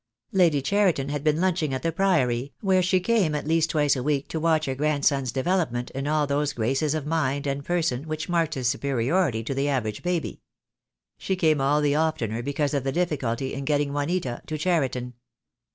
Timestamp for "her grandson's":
4.65-5.31